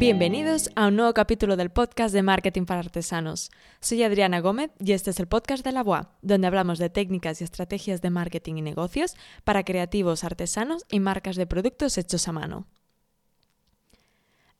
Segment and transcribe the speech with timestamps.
[0.00, 3.50] Bienvenidos a un nuevo capítulo del podcast de Marketing para Artesanos.
[3.82, 7.42] Soy Adriana Gómez y este es el podcast de la UA, donde hablamos de técnicas
[7.42, 12.32] y estrategias de marketing y negocios para creativos, artesanos y marcas de productos hechos a
[12.32, 12.66] mano.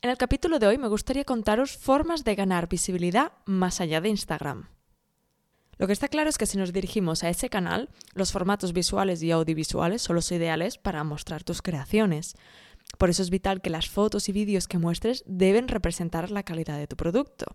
[0.02, 4.10] En el capítulo de hoy me gustaría contaros formas de ganar visibilidad más allá de
[4.10, 4.68] Instagram.
[5.78, 9.22] Lo que está claro es que si nos dirigimos a ese canal, los formatos visuales
[9.22, 12.36] y audiovisuales son los ideales para mostrar tus creaciones.
[12.98, 16.78] Por eso es vital que las fotos y vídeos que muestres deben representar la calidad
[16.78, 17.46] de tu producto.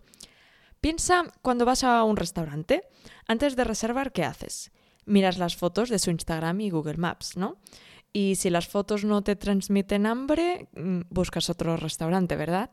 [0.80, 2.82] Piensa cuando vas a un restaurante.
[3.26, 4.72] Antes de reservar, ¿qué haces?
[5.04, 7.58] Miras las fotos de su Instagram y Google Maps, ¿no?
[8.12, 12.70] Y si las fotos no te transmiten hambre, mm, buscas otro restaurante, ¿verdad?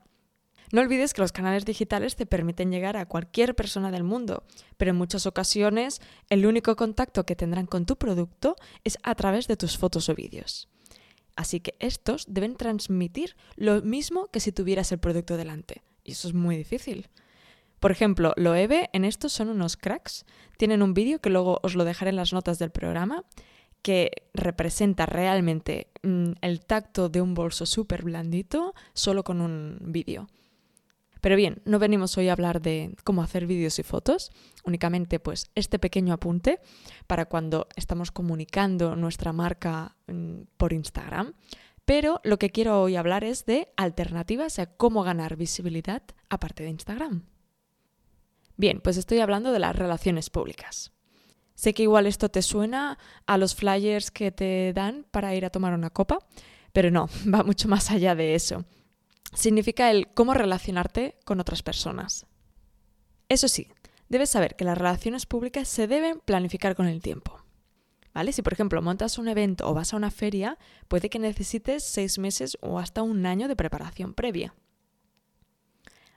[0.71, 4.43] No olvides que los canales digitales te permiten llegar a cualquier persona del mundo,
[4.77, 9.47] pero en muchas ocasiones el único contacto que tendrán con tu producto es a través
[9.47, 10.69] de tus fotos o vídeos.
[11.35, 15.81] Así que estos deben transmitir lo mismo que si tuvieras el producto delante.
[16.03, 17.09] Y eso es muy difícil.
[17.79, 20.25] Por ejemplo, Loewe en estos son unos cracks.
[20.57, 23.25] Tienen un vídeo que luego os lo dejaré en las notas del programa
[23.81, 30.29] que representa realmente mm, el tacto de un bolso súper blandito solo con un vídeo.
[31.23, 34.29] Pero bien, no venimos hoy a hablar de cómo hacer vídeos y fotos,
[34.65, 36.59] únicamente pues este pequeño apunte
[37.07, 41.33] para cuando estamos comunicando nuestra marca mm, por Instagram.
[41.85, 46.71] Pero lo que quiero hoy hablar es de alternativas a cómo ganar visibilidad aparte de
[46.71, 47.23] Instagram.
[48.57, 50.91] Bien, pues estoy hablando de las relaciones públicas.
[51.55, 55.51] Sé que igual esto te suena a los flyers que te dan para ir a
[55.51, 56.19] tomar una copa,
[56.73, 58.65] pero no, va mucho más allá de eso
[59.33, 62.25] significa el cómo relacionarte con otras personas.
[63.29, 63.67] Eso sí,
[64.09, 67.39] debes saber que las relaciones públicas se deben planificar con el tiempo.
[68.13, 68.31] ¿Vale?
[68.31, 72.19] Si por ejemplo montas un evento o vas a una feria, puede que necesites seis
[72.19, 74.53] meses o hasta un año de preparación previa.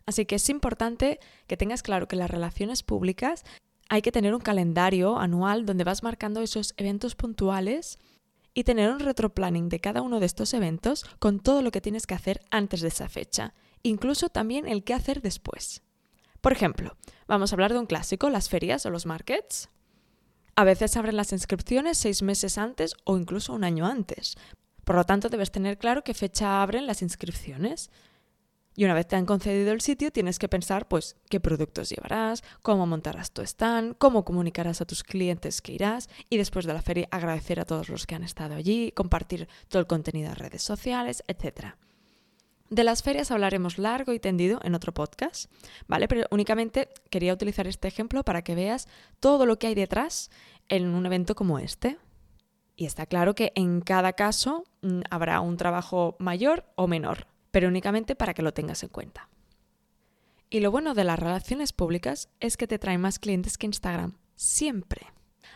[0.04, 3.44] Así que es importante que tengas claro que las relaciones públicas
[3.88, 7.98] hay que tener un calendario anual donde vas marcando esos eventos puntuales
[8.56, 12.06] y tener un retroplanning de cada uno de estos eventos con todo lo que tienes
[12.06, 13.52] que hacer antes de esa fecha,
[13.82, 15.82] incluso también el qué hacer después.
[16.40, 16.96] Por ejemplo,
[17.28, 19.68] vamos a hablar de un clásico, las ferias o los markets.
[20.54, 24.36] A veces abren las inscripciones seis meses antes o incluso un año antes.
[24.84, 27.90] Por lo tanto, debes tener claro qué fecha abren las inscripciones.
[28.78, 32.44] Y una vez te han concedido el sitio, tienes que pensar, pues, qué productos llevarás,
[32.60, 36.82] cómo montarás tu stand, cómo comunicarás a tus clientes que irás y después de la
[36.82, 40.62] feria agradecer a todos los que han estado allí, compartir todo el contenido en redes
[40.62, 41.74] sociales, etc.
[42.68, 45.50] De las ferias hablaremos largo y tendido en otro podcast,
[45.88, 46.06] ¿vale?
[46.06, 48.88] Pero únicamente quería utilizar este ejemplo para que veas
[49.20, 50.30] todo lo que hay detrás
[50.68, 51.96] en un evento como este.
[52.74, 57.68] Y está claro que en cada caso mm, habrá un trabajo mayor o menor, pero
[57.68, 59.30] únicamente para que lo tengas en cuenta.
[60.50, 64.18] Y lo bueno de las relaciones públicas es que te traen más clientes que Instagram,
[64.34, 65.06] siempre.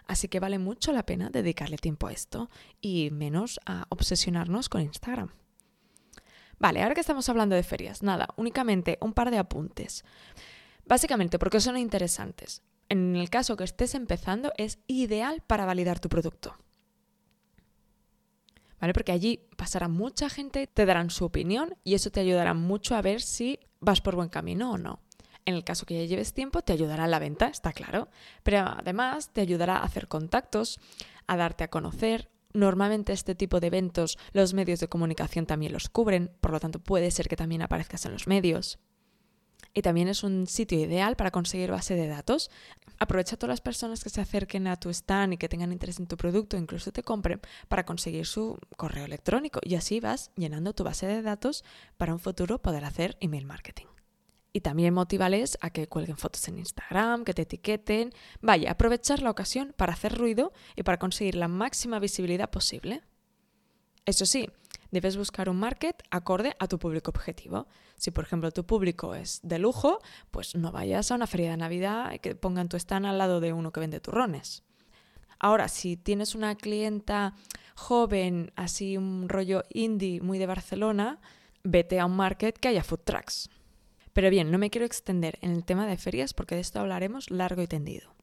[0.07, 2.49] Así que vale mucho la pena dedicarle tiempo a esto
[2.81, 5.29] y menos a obsesionarnos con Instagram.
[6.59, 10.03] Vale, ahora que estamos hablando de ferias, nada, únicamente un par de apuntes.
[10.87, 12.63] Básicamente porque son interesantes.
[12.89, 16.57] En el caso que estés empezando, es ideal para validar tu producto.
[18.81, 18.93] ¿Vale?
[18.93, 23.03] Porque allí pasará mucha gente, te darán su opinión y eso te ayudará mucho a
[23.03, 25.01] ver si vas por buen camino o no.
[25.47, 28.09] En el caso que ya lleves tiempo, te ayudará en la venta, está claro,
[28.43, 30.79] pero además te ayudará a hacer contactos,
[31.27, 32.31] a darte a conocer.
[32.53, 36.81] Normalmente este tipo de eventos los medios de comunicación también los cubren, por lo tanto
[36.81, 38.79] puede ser que también aparezcas en los medios
[39.73, 42.51] y también es un sitio ideal para conseguir base de datos.
[42.99, 46.01] Aprovecha a todas las personas que se acerquen a tu stand y que tengan interés
[46.01, 50.75] en tu producto, incluso te compren, para conseguir su correo electrónico y así vas llenando
[50.75, 51.65] tu base de datos
[51.97, 53.87] para un futuro poder hacer email marketing.
[54.53, 58.11] Y también motivales a que cuelguen fotos en Instagram, que te etiqueten.
[58.41, 63.03] Vaya, aprovechar la ocasión para hacer ruido y para conseguir la máxima visibilidad posible.
[64.07, 64.51] Eso sí,
[64.91, 67.69] debes buscar un market acorde a tu público objetivo.
[68.01, 69.99] Si, por ejemplo, tu público es de lujo,
[70.31, 73.41] pues no vayas a una feria de Navidad y que pongan tu stand al lado
[73.41, 74.63] de uno que vende turrones.
[75.39, 77.35] Ahora, si tienes una clienta
[77.75, 81.21] joven, así un rollo indie muy de Barcelona,
[81.63, 83.51] vete a un market que haya food trucks.
[84.15, 87.31] Pero bien, no me quiero extender en el tema de ferias porque de esto hablaremos
[87.31, 88.15] largo y tendido.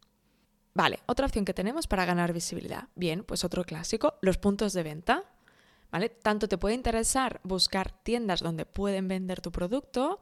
[0.73, 2.87] Vale, otra opción que tenemos para ganar visibilidad.
[2.95, 5.23] Bien, pues otro clásico, los puntos de venta.
[6.21, 10.19] Tanto te puede interesar buscar tiendas donde pueden vender tu producto.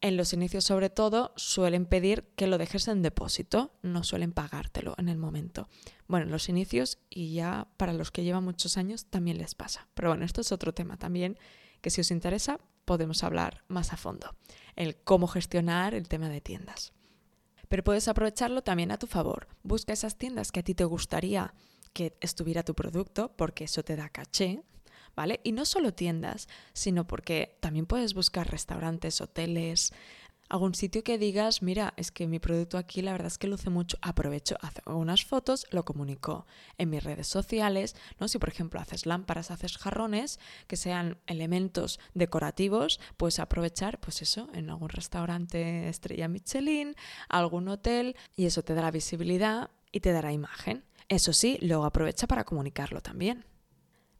[0.00, 4.94] En los inicios, sobre todo, suelen pedir que lo dejes en depósito, no suelen pagártelo
[4.96, 5.68] en el momento.
[6.06, 9.88] Bueno, en los inicios y ya para los que llevan muchos años también les pasa.
[9.94, 11.36] Pero bueno, esto es otro tema también
[11.80, 14.34] que si os interesa podemos hablar más a fondo,
[14.76, 16.92] el cómo gestionar el tema de tiendas.
[17.68, 19.48] Pero puedes aprovecharlo también a tu favor.
[19.62, 21.54] Busca esas tiendas que a ti te gustaría
[21.92, 24.62] que estuviera tu producto, porque eso te da caché,
[25.18, 25.40] ¿vale?
[25.42, 29.92] Y no solo tiendas, sino porque también puedes buscar restaurantes, hoteles,
[30.48, 33.68] algún sitio que digas, mira, es que mi producto aquí la verdad es que luce
[33.68, 36.46] mucho, aprovecho, hago unas fotos, lo comunico
[36.78, 38.28] en mis redes sociales, ¿no?
[38.28, 40.38] Si por ejemplo haces lámparas, haces jarrones,
[40.68, 46.94] que sean elementos decorativos, puedes aprovechar, pues eso, en algún restaurante estrella Michelin,
[47.28, 50.84] algún hotel, y eso te dará visibilidad y te dará imagen.
[51.08, 53.44] Eso sí, luego aprovecha para comunicarlo también.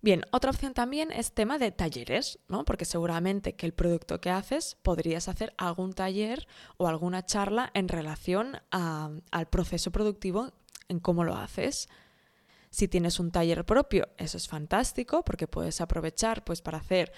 [0.00, 2.64] Bien, otra opción también es tema de talleres, ¿no?
[2.64, 6.46] Porque seguramente que el producto que haces podrías hacer algún taller
[6.76, 10.52] o alguna charla en relación al proceso productivo
[10.88, 11.88] en cómo lo haces.
[12.70, 17.12] Si tienes un taller propio, eso es fantástico porque puedes aprovechar pues para hacer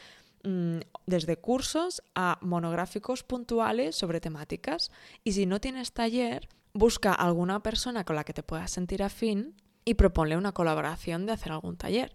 [0.45, 4.91] mm, desde cursos a monográficos puntuales sobre temáticas.
[5.23, 9.55] Y si no tienes taller, busca alguna persona con la que te puedas sentir afín
[9.85, 12.15] y proponle una colaboración de hacer algún taller.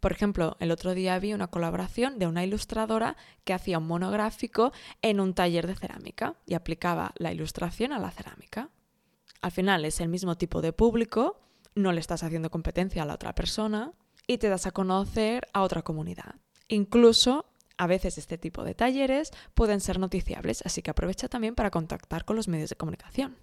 [0.00, 4.72] Por ejemplo, el otro día vi una colaboración de una ilustradora que hacía un monográfico
[5.02, 8.70] en un taller de cerámica y aplicaba la ilustración a la cerámica.
[9.42, 11.40] Al final es el mismo tipo de público,
[11.74, 13.92] no le estás haciendo competencia a la otra persona
[14.26, 16.36] y te das a conocer a otra comunidad.
[16.68, 21.70] Incluso a veces este tipo de talleres pueden ser noticiables, así que aprovecha también para
[21.70, 23.36] contactar con los medios de comunicación.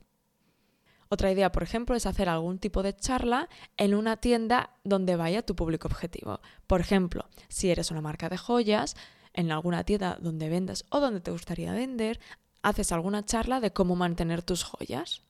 [1.09, 5.45] Otra idea, por ejemplo, es hacer algún tipo de charla en una tienda donde vaya
[5.45, 6.41] tu público objetivo.
[6.67, 8.95] Por ejemplo, si eres una marca de joyas,
[9.33, 12.19] en alguna tienda donde vendas o donde te gustaría vender,
[12.63, 15.21] haces alguna charla de cómo mantener tus joyas.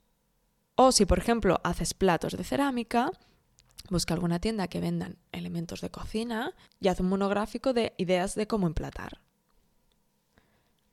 [0.76, 3.12] O si, por ejemplo, haces platos de cerámica,
[3.90, 8.48] busca alguna tienda que vendan elementos de cocina y haz un monográfico de ideas de
[8.48, 9.20] cómo emplatar.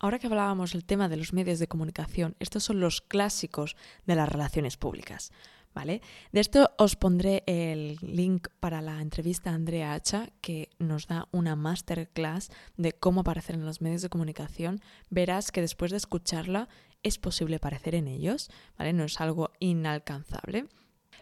[0.04, 3.74] Ahora que hablábamos del tema de los medios de comunicación, estos son los clásicos
[4.04, 5.32] de las relaciones públicas.
[5.72, 6.02] ¿Vale?
[6.30, 11.26] De esto os pondré el link para la entrevista a Andrea Hacha, que nos da
[11.32, 14.82] una masterclass de cómo aparecer en los medios de comunicación.
[15.08, 16.68] Verás que después de escucharla
[17.02, 18.92] es posible aparecer en ellos, ¿vale?
[18.92, 20.66] No es algo inalcanzable.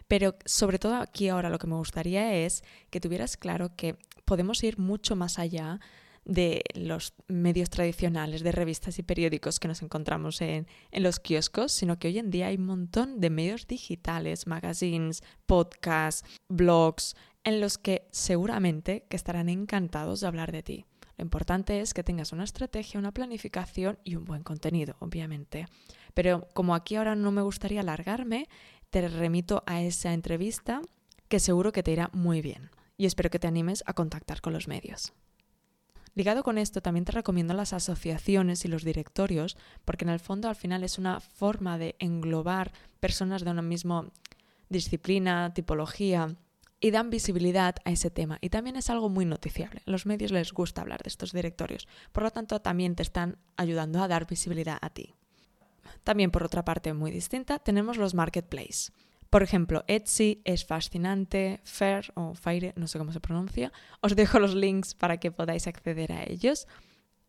[0.09, 3.95] Pero sobre todo aquí ahora lo que me gustaría es que tuvieras claro que
[4.25, 5.79] podemos ir mucho más allá
[6.25, 11.99] de los medios tradicionales, de revistas y periódicos que nos encontramos en, los kioscos, sino
[11.99, 17.77] que hoy en día hay un montón de medios digitales, magazines, podcasts, blogs, en los
[17.77, 20.85] que seguramente que estarán encantados de hablar de ti.
[21.17, 25.67] Lo importante es que tengas una estrategia, una planificación y un buen contenido, obviamente.
[26.13, 28.47] Pero como aquí ahora no me gustaría alargarme,
[28.89, 30.81] te remito a esa entrevista
[31.27, 32.71] que seguro que te irá muy bien.
[32.97, 35.13] Y espero que te animes a contactar con los medios.
[36.15, 40.47] Ligado con esto, también te recomiendo las asociaciones y los directorios, porque en el fondo
[40.47, 44.11] al final es una forma de englobar personas de una misma
[44.69, 46.35] disciplina, tipología,
[46.79, 48.37] y dan visibilidad a ese tema.
[48.41, 49.81] Y también es algo muy noticiable.
[49.87, 51.87] A los medios les gusta hablar de estos directorios.
[52.11, 55.15] Por lo tanto, también te están ayudando a dar visibilidad a ti.
[56.03, 58.91] También, por otra parte muy distinta, tenemos los marketplaces.
[59.33, 63.73] Por ejemplo, Etsy es fascinante, Fair o Fire, no sé cómo se pronuncia.
[63.99, 66.67] Os dejo los links para que podáis acceder a ellos.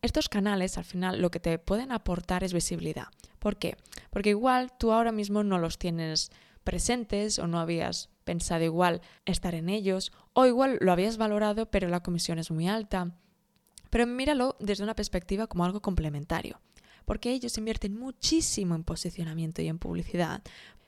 [0.03, 3.07] Estos canales al final lo que te pueden aportar es visibilidad.
[3.39, 3.75] ¿Por qué?
[4.11, 6.29] Porque igual tú ahora mismo no los tienes
[6.63, 11.87] presentes o no habías pensado igual estar en ellos o igual lo habías valorado pero
[11.87, 13.15] la comisión es muy alta.
[13.89, 16.61] Pero míralo desde una perspectiva como algo complementario,
[17.05, 20.43] porque ellos invierten muchísimo en posicionamiento y en publicidad,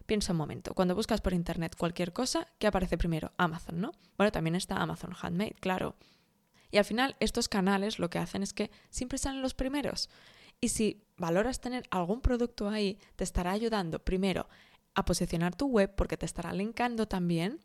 [0.08, 3.34] Piensa un momento, cuando buscas por internet cualquier cosa, ¿qué aparece primero?
[3.38, 3.92] Amazon, ¿no?
[4.18, 5.96] Bueno, también está Amazon Handmade, claro.
[6.72, 10.10] Y al final estos canales lo que hacen es que siempre salen los primeros.
[10.62, 14.48] Y si valoras tener algún producto ahí, te estará ayudando primero
[14.96, 17.60] a posicionar tu web porque te estará linkando también.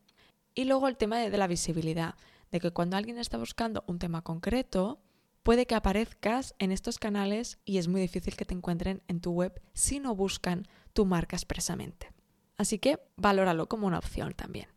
[0.52, 2.16] Y luego el tema de, la visibilidad,
[2.50, 5.00] de que cuando alguien está buscando un tema concreto,
[5.44, 9.30] puede que aparezcas en estos canales y es muy difícil que te encuentren en tu
[9.30, 12.11] web si no buscan tu marca expresamente.
[12.62, 14.68] Así que valóralo como una opción también.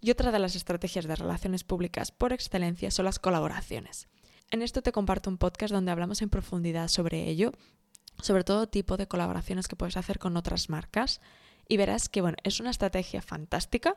[0.00, 4.08] Y otra de las estrategias de relaciones públicas por excelencia son las colaboraciones.
[4.50, 7.52] En esto te comparto un podcast donde hablamos en profundidad sobre ello,
[8.20, 11.20] sobre todo tipo de colaboraciones que puedes hacer con otras marcas
[11.68, 13.94] y verás que bueno, es una estrategia fantástica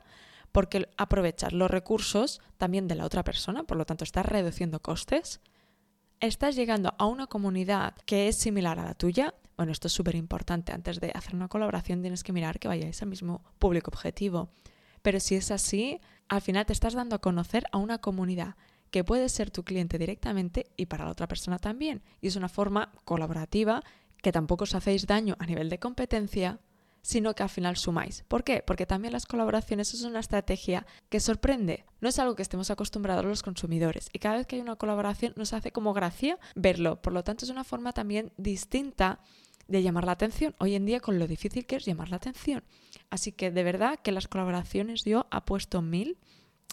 [0.51, 5.41] porque aprovechas los recursos también de la otra persona, por lo tanto estás reduciendo costes,
[6.19, 10.15] estás llegando a una comunidad que es similar a la tuya bueno, esto es súper
[10.15, 10.71] importante.
[10.71, 14.49] Antes de hacer una colaboración tienes que mirar que vayáis al mismo público objetivo.
[15.01, 18.55] Pero si es así, al final te estás dando a conocer a una comunidad
[18.91, 22.01] que puede ser tu cliente directamente y para la otra persona también.
[22.21, 23.83] Y es una forma colaborativa
[24.21, 26.59] que tampoco os hacéis daño a nivel de competencia,
[27.01, 28.23] sino que al final sumáis.
[28.27, 28.63] ¿Por qué?
[28.65, 31.85] Porque también las colaboraciones es una estrategia que sorprende.
[32.01, 35.33] No es algo que estemos acostumbrados los consumidores y cada vez que hay una colaboración
[35.35, 37.01] nos hace como gracia verlo.
[37.01, 39.19] Por lo tanto, es una forma también distinta
[39.67, 40.55] de llamar la atención.
[40.59, 42.63] Hoy en día con lo difícil que es llamar la atención.
[43.09, 46.17] Así que de verdad que las colaboraciones yo apuesto mil.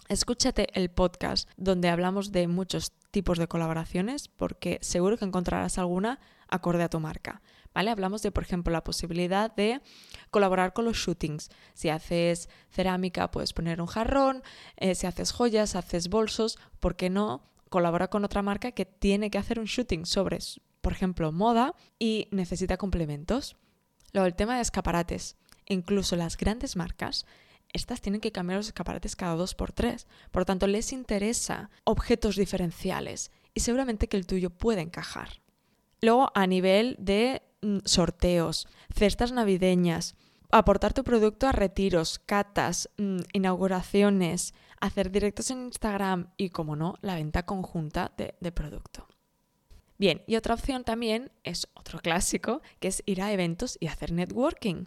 [0.09, 6.19] Escúchate el podcast donde hablamos de muchos tipos de colaboraciones porque seguro que encontrarás alguna
[6.49, 7.41] acorde a tu marca.
[7.73, 7.89] ¿Vale?
[7.89, 9.81] Hablamos de, por ejemplo, la posibilidad de
[10.29, 11.49] colaborar con los shootings.
[11.73, 14.43] Si haces cerámica, puedes poner un jarrón,
[14.77, 17.49] eh, si haces joyas, haces bolsos, ¿por qué no?
[17.69, 20.37] Colabora con otra marca que tiene que hacer un shooting sobre,
[20.83, 23.55] por ejemplo, moda y necesita complementos.
[24.11, 25.37] Luego, el tema de escaparates.
[25.65, 27.25] Incluso las grandes marcas
[27.71, 30.07] estas tienen que cambiar los escaparates cada dos por tres.
[30.29, 35.41] Por tanto, les interesa objetos diferenciales y seguramente que el tuyo puede encajar.
[36.01, 40.17] Luego, a nivel de mm, sorteos, cestas navideñas,
[40.51, 46.95] aportar tu producto a retiros, catas, mm, inauguraciones, hacer directos en Instagram y, como no,
[47.01, 49.07] la venta conjunta de producto.
[50.03, 54.11] Bien, y otra opción también es otro clásico, que es ir a eventos y hacer
[54.11, 54.83] networking.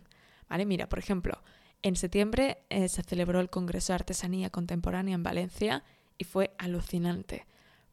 [0.46, 0.66] ¿Vale?
[0.66, 1.40] Mira, por ejemplo,
[1.80, 5.85] en septiembre eh, se celebró el Congreso de Artesanía Contemporánea en Valencia
[6.18, 7.46] y fue alucinante,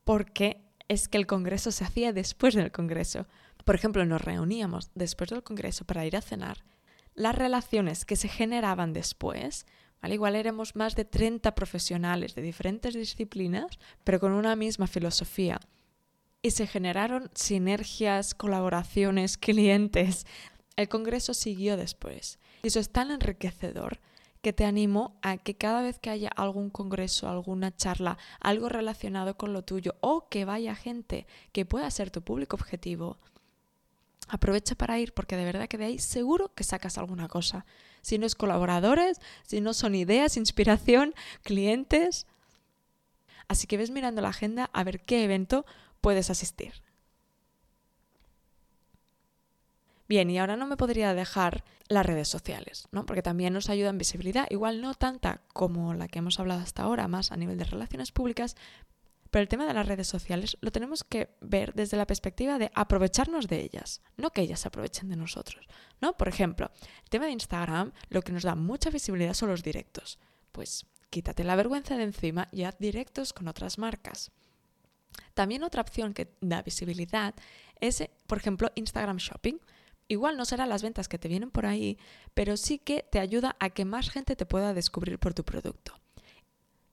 [0.04, 3.26] porque es que el Congreso se hacía después del Congreso.
[3.64, 6.66] Por ejemplo, nos reuníamos después del Congreso para ir a cenar.
[7.16, 9.66] Las relaciones que se generaban después,
[10.02, 15.62] al igual éramos más de 30 profesionales de diferentes disciplinas, pero con una misma filosofía.
[16.44, 20.28] Y se generaron sinergias, colaboraciones, clientes.
[20.76, 22.38] El Congreso siguió después.
[22.62, 24.00] Y eso es tan enriquecedor
[24.44, 29.38] que te animo a que cada vez que haya algún congreso, alguna charla, algo relacionado
[29.38, 33.18] con lo tuyo o que vaya gente que pueda ser tu público objetivo,
[34.28, 37.66] aprovecha para ir porque de verdad que de ahí seguro que sacas alguna cosa.
[38.02, 42.28] Si no es colaboradores, si no son ideas, inspiración, clientes.
[43.48, 45.66] Así que ves mirando la agenda a ver qué evento
[46.04, 46.74] puedes asistir.
[50.10, 53.06] Bien, y ahora no me podría dejar las redes sociales, ¿no?
[53.06, 57.08] Porque también nos ayudan visibilidad, igual no tanta como la que hemos hablado hasta ahora,
[57.08, 58.58] más a nivel de relaciones públicas,
[59.32, 62.70] pero el tema de las redes sociales lo tenemos que ver desde la perspectiva de
[62.76, 65.66] aprovecharnos de ellas, no que ellas se aprovechen de nosotros,
[66.02, 66.18] ¿no?
[66.18, 66.70] Por ejemplo,
[67.04, 70.20] el tema de Instagram lo que nos da mucha visibilidad son los directos.
[70.52, 74.32] Pues quítate la vergüenza de encima y haz directos con otras marcas.
[75.34, 77.34] También otra opción que da visibilidad
[77.80, 79.58] es, por ejemplo, Instagram Shopping.
[80.08, 81.98] Igual no serán las ventas que te vienen por ahí,
[82.34, 86.00] pero sí que te ayuda a que más gente te pueda descubrir por tu producto.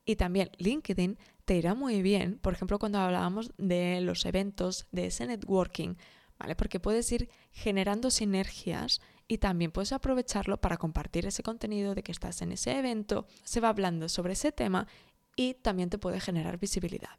[0.04, 5.06] Y también LinkedIn te irá muy bien, por ejemplo, cuando hablábamos de los eventos, de
[5.06, 5.96] ese networking,
[6.38, 6.54] ¿vale?
[6.56, 12.12] Porque puedes ir generando sinergias y también puedes aprovecharlo para compartir ese contenido de que
[12.12, 14.88] estás en ese evento, se va hablando sobre ese tema
[15.36, 17.18] y también te puede generar visibilidad.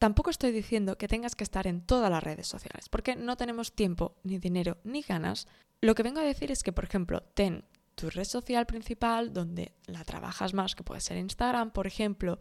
[0.00, 3.74] Tampoco estoy diciendo que tengas que estar en todas las redes sociales, porque no tenemos
[3.74, 5.46] tiempo, ni dinero, ni ganas.
[5.82, 7.66] Lo que vengo a decir es que, por ejemplo, ten
[7.96, 12.40] tu red social principal donde la trabajas más, que puede ser Instagram, por ejemplo,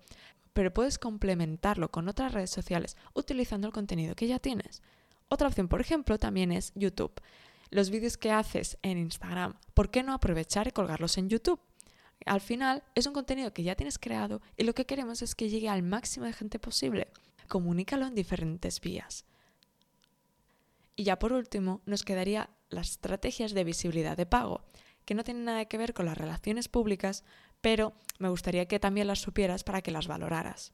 [0.53, 4.81] pero puedes complementarlo con otras redes sociales utilizando el contenido que ya tienes.
[5.27, 7.11] Otra opción, por ejemplo, también es YouTube.
[7.71, 11.59] Los vídeos que haces en Instagram, ¿por qué no aprovechar y colgarlos en YouTube?
[12.25, 15.49] Al final es un contenido que ya tienes creado y lo que queremos es que
[15.49, 17.09] llegue al máximo de gente posible
[17.49, 19.25] comunícalo en diferentes vías.
[20.95, 24.63] Y ya por último, nos quedaría las estrategias de visibilidad de pago,
[25.03, 27.25] que no tienen nada que ver con las relaciones públicas,
[27.59, 30.73] pero me gustaría que también las supieras para que las valoraras.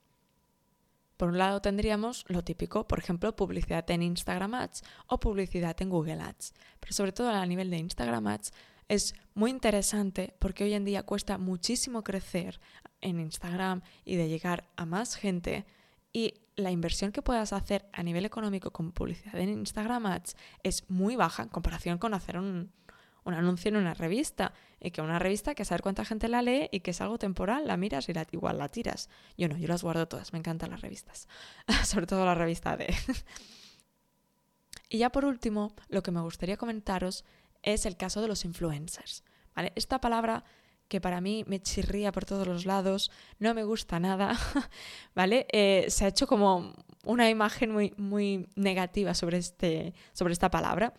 [1.18, 5.90] Por un lado tendríamos lo típico, por ejemplo, publicidad en Instagram Ads o publicidad en
[5.90, 6.54] Google Ads.
[6.80, 8.52] Pero sobre todo a nivel de Instagram Ads
[8.90, 12.60] es muy interesante porque hoy en día cuesta muchísimo crecer
[13.02, 15.66] en Instagram y de llegar a más gente
[16.16, 20.90] y la inversión que puedas hacer a nivel económico con publicidad en Instagram Ads es
[20.90, 22.72] muy baja en comparación con hacer un,
[23.26, 24.54] anuncio en una revista.
[24.80, 27.68] Y que una revista que saber cuánta gente la lee y que es algo temporal,
[27.68, 29.10] la miras y igual la tiras.
[29.38, 31.28] Yo no, yo las guardo todas, me encantan las revistas.
[31.84, 32.96] Sobre todo la revista de...
[34.88, 37.26] y ya por último, lo que me gustaría comentaros
[37.62, 39.26] es el caso de los influencers.
[39.54, 39.74] ¿vale?
[39.76, 40.46] Esta palabra
[40.88, 44.38] que para mí me chirría por todos los lados, no me gusta nada,
[45.16, 45.48] ¿vale?
[45.52, 46.74] Eh, se ha hecho como
[47.04, 50.94] una imagen muy, muy negativa sobre, este, sobre esta palabra.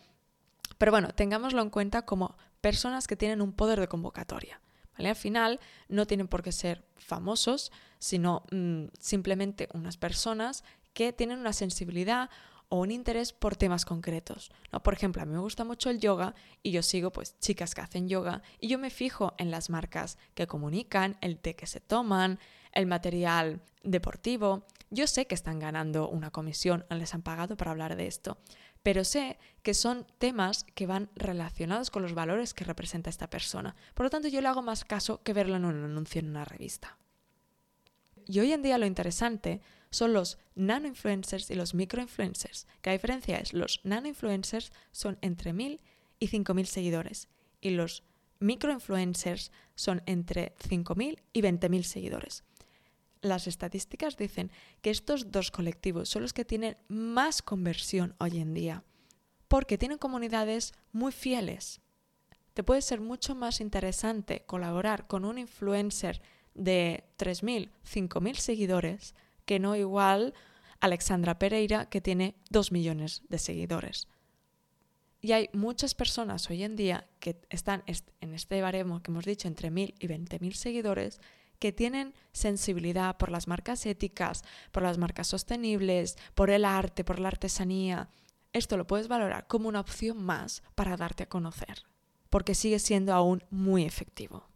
[0.78, 4.60] Pero bueno, tengámoslo en cuenta como personas que tienen un poder de convocatoria.
[4.94, 10.64] Al final no tienen por qué ser famosos, sino mm, simplemente unas personas
[10.94, 12.30] que tienen una sensibilidad
[12.68, 14.50] o un interés por temas concretos.
[14.73, 14.82] ¿no?
[14.82, 17.80] Por ejemplo, a mí me gusta mucho el yoga y yo sigo pues chicas que
[17.80, 21.80] hacen yoga y yo me fijo en las marcas que comunican, el té que se
[21.80, 22.38] toman,
[22.73, 24.64] el material deportivo.
[24.90, 28.38] Yo sé que están ganando una comisión, les han pagado para hablar de esto,
[28.82, 33.75] pero sé que son temas que van relacionados con los valores que representa esta persona.
[33.94, 36.44] Por lo tanto, yo le hago más caso que verlo en un anuncio en una
[36.44, 36.96] revista.
[38.26, 39.61] Y hoy en día lo interesante
[39.96, 42.66] son los nano influencers y los micro influencers.
[42.82, 45.80] Que la diferencia es, los nano influencers son entre 1000
[46.18, 47.28] y 5000 seguidores
[47.62, 48.02] y los
[48.38, 52.44] micro influencers son entre 5000 y 20000 seguidores.
[53.22, 54.50] Las estadísticas dicen
[54.82, 58.84] que estos dos colectivos son los que tienen más conversión hoy en día,
[59.48, 61.80] porque tienen comunidades muy fieles.
[62.52, 66.20] Te puede ser mucho más interesante colaborar con un influencer
[66.54, 69.14] de 3.000, 5.000 seguidores
[69.46, 70.34] que no igual
[70.80, 74.08] Alexandra Pereira, que tiene 2 millones de seguidores.
[75.22, 77.82] Y hay muchas personas hoy en día que están
[78.20, 81.20] en este baremo que hemos dicho entre 1.000 y 20.000 seguidores
[81.58, 87.18] que tienen sensibilidad por las marcas éticas, por las marcas sostenibles, por el arte, por
[87.18, 88.10] la artesanía.
[88.52, 91.84] Esto lo puedes valorar como una opción más para darte a conocer,
[92.28, 94.48] porque sigue siendo aún muy efectivo.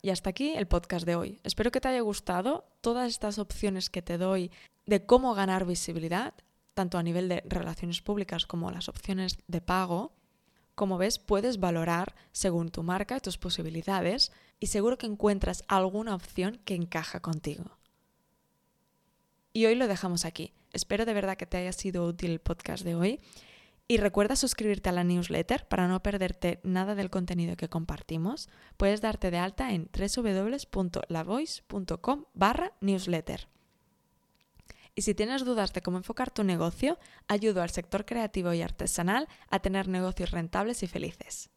[0.00, 1.40] Y hasta aquí el podcast de hoy.
[1.42, 4.50] Espero que te haya gustado todas estas opciones que te doy
[4.86, 6.34] de cómo ganar visibilidad,
[6.74, 10.12] tanto a nivel de relaciones públicas como las opciones de pago.
[10.74, 16.14] Como ves, puedes valorar según tu marca y tus posibilidades y seguro que encuentras alguna
[16.14, 17.78] opción que encaja contigo.
[19.52, 20.52] Y hoy lo dejamos aquí.
[20.72, 23.20] Espero de verdad que te haya sido útil el podcast de hoy
[23.90, 28.50] y recuerda suscribirte a la newsletter para no perderte nada del contenido que compartimos.
[28.76, 33.48] Puedes darte de alta en www.lavoice.com barra newsletter.
[34.94, 39.26] Y si tienes dudas de cómo enfocar tu negocio, ayudo al sector creativo y artesanal
[39.48, 41.48] a tener negocios rentables y felices.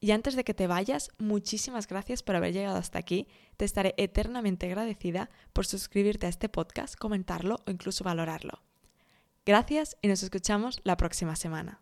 [0.00, 3.28] Y antes de que te vayas, muchísimas gracias por haber llegado hasta aquí.
[3.56, 8.64] Te estaré eternamente agradecida por suscribirte a este podcast, comentarlo o incluso valorarlo.
[9.44, 11.80] Gracias y nos escuchamos la próxima semana.